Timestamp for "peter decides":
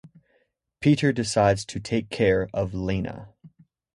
0.79-1.63